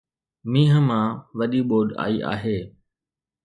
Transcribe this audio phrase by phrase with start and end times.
[0.51, 1.05] مينهن مان
[1.37, 2.59] وڏي ٻوڏ آئي هئي